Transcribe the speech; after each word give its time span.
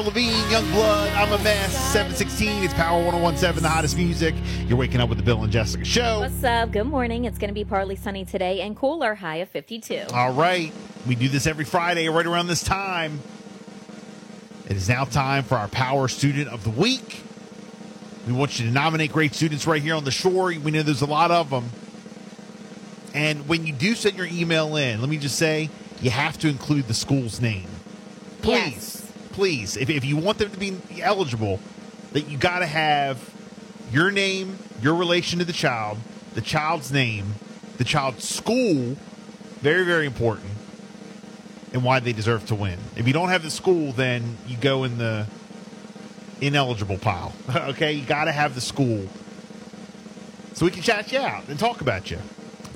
Avril 0.00 0.14
Lavigne, 0.14 0.54
Yungblud, 0.54 1.14
I'm 1.14 1.30
a 1.30 1.44
Mess, 1.44 1.76
716. 1.92 2.64
It's 2.64 2.72
Power 2.72 3.02
1017, 3.04 3.62
the 3.62 3.68
hottest 3.68 3.98
music. 3.98 4.34
You're 4.66 4.78
waking 4.78 4.98
up 4.98 5.10
with 5.10 5.18
the 5.18 5.24
Bill 5.24 5.42
and 5.42 5.52
Jessica 5.52 5.84
show. 5.84 6.20
What's 6.20 6.42
up? 6.42 6.72
Good 6.72 6.84
morning. 6.84 7.26
It's 7.26 7.36
going 7.36 7.48
to 7.48 7.54
be 7.54 7.66
partly 7.66 7.96
sunny 7.96 8.24
today 8.24 8.62
and 8.62 8.74
cooler, 8.74 9.14
high 9.14 9.36
of 9.36 9.50
52. 9.50 10.04
All 10.14 10.32
right. 10.32 10.72
We 11.06 11.16
do 11.16 11.28
this 11.28 11.46
every 11.46 11.66
Friday 11.66 12.08
right 12.08 12.24
around 12.24 12.46
this 12.46 12.64
time. 12.64 13.20
It 14.70 14.78
is 14.78 14.88
now 14.88 15.04
time 15.04 15.42
for 15.42 15.56
our 15.56 15.68
Power 15.68 16.08
Student 16.08 16.48
of 16.48 16.64
the 16.64 16.70
Week. 16.70 17.20
We 18.26 18.32
want 18.32 18.58
you 18.58 18.64
to 18.68 18.72
nominate 18.72 19.12
great 19.12 19.34
students 19.34 19.66
right 19.66 19.82
here 19.82 19.96
on 19.96 20.04
the 20.04 20.10
shore. 20.10 20.46
We 20.46 20.70
know 20.70 20.82
there's 20.82 21.02
a 21.02 21.06
lot 21.06 21.30
of 21.30 21.50
them. 21.50 21.68
And 23.12 23.46
when 23.46 23.66
you 23.66 23.74
do 23.74 23.94
send 23.94 24.16
your 24.16 24.28
email 24.28 24.76
in, 24.76 25.02
let 25.02 25.10
me 25.10 25.18
just 25.18 25.36
say, 25.36 25.68
you 26.00 26.08
have 26.08 26.38
to 26.38 26.48
include 26.48 26.88
the 26.88 26.94
school's 26.94 27.42
name. 27.42 27.66
Please, 28.40 28.54
Yes. 28.54 29.09
Please, 29.32 29.76
if, 29.76 29.90
if 29.90 30.04
you 30.04 30.16
want 30.16 30.38
them 30.38 30.50
to 30.50 30.58
be 30.58 30.76
eligible, 31.00 31.60
that 32.12 32.28
you 32.28 32.38
got 32.38 32.60
to 32.60 32.66
have 32.66 33.32
your 33.92 34.10
name, 34.10 34.58
your 34.82 34.94
relation 34.94 35.38
to 35.38 35.44
the 35.44 35.52
child, 35.52 35.98
the 36.34 36.40
child's 36.40 36.92
name, 36.92 37.34
the 37.78 37.84
child's 37.84 38.28
school, 38.28 38.96
very, 39.60 39.84
very 39.84 40.06
important, 40.06 40.50
and 41.72 41.84
why 41.84 42.00
they 42.00 42.12
deserve 42.12 42.46
to 42.46 42.54
win. 42.54 42.78
If 42.96 43.06
you 43.06 43.12
don't 43.12 43.28
have 43.28 43.42
the 43.42 43.50
school, 43.50 43.92
then 43.92 44.36
you 44.46 44.56
go 44.56 44.84
in 44.84 44.98
the 44.98 45.26
ineligible 46.40 46.98
pile. 46.98 47.32
okay, 47.54 47.92
you 47.92 48.04
got 48.04 48.24
to 48.24 48.32
have 48.32 48.54
the 48.54 48.60
school 48.60 49.08
so 50.60 50.66
we 50.66 50.72
can 50.72 50.82
chat 50.82 51.10
you 51.10 51.18
out 51.18 51.48
and 51.48 51.58
talk 51.58 51.80
about 51.80 52.10
you. 52.10 52.18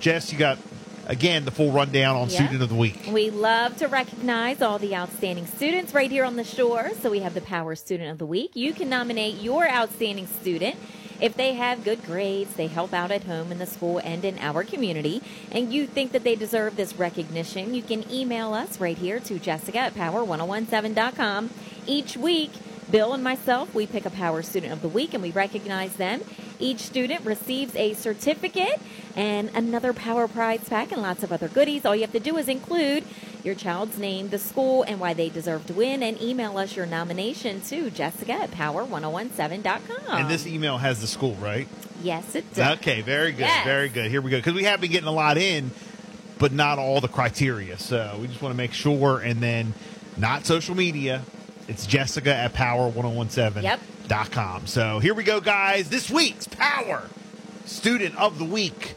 Jess, 0.00 0.32
you 0.32 0.38
got 0.38 0.58
again 1.06 1.44
the 1.44 1.50
full 1.50 1.70
rundown 1.72 2.16
on 2.16 2.28
Yeah. 2.28 2.36
student 2.36 2.62
of 2.62 2.68
the 2.68 2.74
week. 2.74 3.08
We 3.10 3.30
love 3.30 3.76
to 3.78 3.86
recognize 3.88 4.62
all 4.62 4.78
the 4.78 4.94
outstanding 4.94 5.46
students 5.46 5.92
right 5.94 6.10
here 6.10 6.24
on 6.24 6.36
the 6.36 6.44
shore. 6.44 6.90
So 7.02 7.10
we 7.10 7.20
have 7.20 7.34
the 7.34 7.40
Power 7.40 7.74
Student 7.74 8.10
of 8.10 8.18
the 8.18 8.26
Week. 8.26 8.50
You 8.54 8.72
can 8.72 8.88
nominate 8.88 9.40
your 9.40 9.68
outstanding 9.68 10.26
student. 10.26 10.76
If 11.20 11.36
they 11.36 11.54
have 11.54 11.84
good 11.84 12.04
grades, 12.04 12.54
they 12.54 12.66
help 12.66 12.92
out 12.92 13.12
at 13.12 13.22
home 13.24 13.52
in 13.52 13.58
the 13.58 13.66
school 13.66 13.98
and 13.98 14.24
in 14.24 14.36
our 14.40 14.64
community, 14.64 15.22
and 15.52 15.72
you 15.72 15.86
think 15.86 16.10
that 16.10 16.24
they 16.24 16.34
deserve 16.34 16.74
this 16.74 16.96
recognition, 16.96 17.72
you 17.72 17.82
can 17.82 18.04
email 18.12 18.52
us 18.52 18.80
right 18.80 18.98
here 18.98 19.20
to 19.20 19.38
jessica 19.38 19.78
at 19.78 19.94
power1017.com. 19.94 21.50
Each 21.86 22.16
week, 22.16 22.50
Bill 22.90 23.12
and 23.14 23.22
myself, 23.22 23.72
we 23.74 23.86
pick 23.86 24.04
a 24.04 24.10
Power 24.10 24.42
Student 24.42 24.72
of 24.72 24.82
the 24.82 24.88
Week 24.88 25.14
and 25.14 25.22
we 25.22 25.30
recognize 25.30 25.94
them. 25.94 26.20
Each 26.64 26.78
student 26.80 27.26
receives 27.26 27.76
a 27.76 27.92
certificate 27.92 28.80
and 29.14 29.50
another 29.54 29.92
Power 29.92 30.26
Prize 30.26 30.66
pack 30.66 30.92
and 30.92 31.02
lots 31.02 31.22
of 31.22 31.30
other 31.30 31.46
goodies. 31.46 31.84
All 31.84 31.94
you 31.94 32.00
have 32.00 32.12
to 32.12 32.20
do 32.20 32.38
is 32.38 32.48
include 32.48 33.04
your 33.44 33.54
child's 33.54 33.98
name, 33.98 34.30
the 34.30 34.38
school, 34.38 34.82
and 34.84 34.98
why 34.98 35.12
they 35.12 35.28
deserve 35.28 35.66
to 35.66 35.74
win, 35.74 36.02
and 36.02 36.18
email 36.22 36.56
us 36.56 36.74
your 36.74 36.86
nomination 36.86 37.60
to 37.60 37.90
jessica 37.90 38.32
at 38.32 38.50
power1017.com. 38.52 40.18
And 40.18 40.30
this 40.30 40.46
email 40.46 40.78
has 40.78 41.02
the 41.02 41.06
school, 41.06 41.34
right? 41.34 41.68
yes, 42.02 42.34
it 42.34 42.54
does. 42.54 42.78
Okay, 42.78 43.02
very 43.02 43.32
good, 43.32 43.40
Yes. 43.40 43.64
very 43.66 43.90
good. 43.90 44.10
Here 44.10 44.22
we 44.22 44.30
go. 44.30 44.38
Because 44.38 44.54
we 44.54 44.64
have 44.64 44.80
been 44.80 44.90
getting 44.90 45.08
a 45.08 45.12
lot 45.12 45.36
in, 45.36 45.70
but 46.38 46.50
not 46.50 46.78
all 46.78 47.02
the 47.02 47.08
criteria. 47.08 47.78
So 47.78 48.16
we 48.20 48.26
just 48.26 48.40
want 48.40 48.54
to 48.54 48.56
make 48.56 48.72
sure. 48.72 49.20
And 49.20 49.42
then 49.42 49.74
not 50.16 50.46
social 50.46 50.74
media. 50.74 51.22
It's 51.66 51.86
Jessica 51.86 52.34
at 52.34 52.52
power1017.com. 52.52 54.66
So 54.66 54.98
here 54.98 55.14
we 55.14 55.24
go, 55.24 55.40
guys. 55.40 55.88
This 55.88 56.10
week's 56.10 56.46
Power 56.46 57.08
Student 57.64 58.16
of 58.16 58.38
the 58.38 58.44
Week 58.44 58.96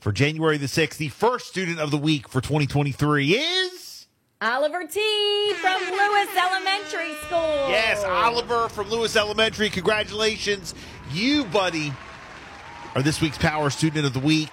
for 0.00 0.12
January 0.12 0.56
the 0.56 0.66
6th. 0.66 0.96
The 0.96 1.08
first 1.08 1.48
student 1.48 1.78
of 1.78 1.90
the 1.90 1.98
week 1.98 2.28
for 2.28 2.40
2023 2.40 3.32
is. 3.32 4.06
Oliver 4.40 4.86
T. 4.86 5.54
from 5.60 5.80
Lewis 5.80 6.28
Elementary 6.36 7.14
School. 7.26 7.68
Yes, 7.68 8.02
Oliver 8.04 8.68
from 8.68 8.88
Lewis 8.88 9.16
Elementary. 9.16 9.68
Congratulations. 9.68 10.74
You, 11.12 11.44
buddy, 11.44 11.92
are 12.94 13.02
this 13.02 13.20
week's 13.20 13.38
Power 13.38 13.68
Student 13.68 14.06
of 14.06 14.14
the 14.14 14.20
Week. 14.20 14.52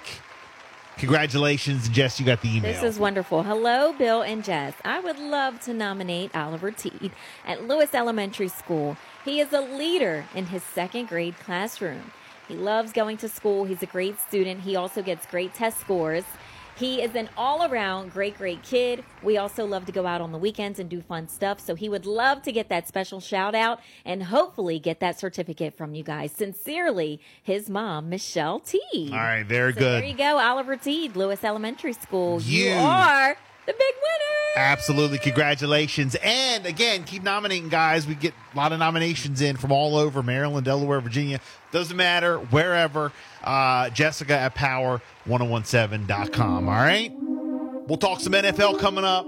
Congratulations. 0.98 1.88
Jess, 1.88 2.20
you 2.20 2.26
got 2.26 2.40
the 2.40 2.56
email. 2.56 2.72
This 2.72 2.82
is 2.82 2.98
wonderful. 2.98 3.42
Hello, 3.42 3.92
Bill 3.92 4.22
and 4.22 4.44
Jess. 4.44 4.74
I 4.84 5.00
would 5.00 5.18
love 5.18 5.60
to 5.62 5.74
nominate 5.74 6.34
Oliver 6.34 6.70
Teed 6.70 7.12
at 7.46 7.66
Lewis 7.66 7.94
Elementary 7.94 8.48
School. 8.48 8.96
He 9.24 9.40
is 9.40 9.52
a 9.52 9.60
leader 9.60 10.26
in 10.34 10.46
his 10.46 10.62
second 10.62 11.08
grade 11.08 11.36
classroom. 11.38 12.12
He 12.46 12.54
loves 12.54 12.92
going 12.92 13.16
to 13.18 13.28
school. 13.28 13.64
He's 13.64 13.82
a 13.82 13.86
great 13.86 14.20
student. 14.20 14.60
He 14.60 14.76
also 14.76 15.02
gets 15.02 15.26
great 15.26 15.54
test 15.54 15.80
scores. 15.80 16.24
He 16.76 17.02
is 17.02 17.14
an 17.14 17.28
all 17.36 17.64
around 17.70 18.12
great, 18.12 18.36
great 18.36 18.62
kid. 18.64 19.04
We 19.22 19.36
also 19.38 19.64
love 19.64 19.86
to 19.86 19.92
go 19.92 20.06
out 20.06 20.20
on 20.20 20.32
the 20.32 20.38
weekends 20.38 20.78
and 20.80 20.90
do 20.90 21.00
fun 21.00 21.28
stuff. 21.28 21.60
So 21.60 21.74
he 21.76 21.88
would 21.88 22.04
love 22.04 22.42
to 22.42 22.52
get 22.52 22.68
that 22.68 22.88
special 22.88 23.20
shout 23.20 23.54
out 23.54 23.80
and 24.04 24.24
hopefully 24.24 24.78
get 24.80 24.98
that 25.00 25.18
certificate 25.18 25.76
from 25.76 25.94
you 25.94 26.02
guys. 26.02 26.32
Sincerely, 26.32 27.20
his 27.42 27.70
mom, 27.70 28.08
Michelle 28.08 28.58
Teed. 28.60 29.12
All 29.12 29.18
right, 29.18 29.44
very 29.46 29.72
So 29.72 29.78
good. 29.80 30.02
There 30.02 30.08
you 30.10 30.16
go, 30.16 30.38
Oliver 30.38 30.76
Teed, 30.76 31.14
Lewis 31.16 31.44
Elementary 31.44 31.92
School. 31.92 32.40
You, 32.42 32.70
You- 32.70 32.74
are 32.74 33.36
the 33.66 33.72
big 33.72 33.78
winner. 33.78 34.43
Absolutely. 34.56 35.18
Congratulations. 35.18 36.16
And 36.22 36.66
again, 36.66 37.04
keep 37.04 37.22
nominating, 37.22 37.68
guys. 37.68 38.06
We 38.06 38.14
get 38.14 38.34
a 38.52 38.56
lot 38.56 38.72
of 38.72 38.78
nominations 38.78 39.40
in 39.40 39.56
from 39.56 39.72
all 39.72 39.96
over 39.96 40.22
Maryland, 40.22 40.64
Delaware, 40.64 41.00
Virginia. 41.00 41.40
Doesn't 41.72 41.96
matter, 41.96 42.38
wherever. 42.38 43.12
Uh, 43.42 43.90
Jessica 43.90 44.36
at 44.36 44.54
power1017.com. 44.54 46.68
All 46.68 46.74
right. 46.74 47.12
We'll 47.86 47.98
talk 47.98 48.20
some 48.20 48.32
NFL 48.32 48.78
coming 48.78 49.04
up. 49.04 49.26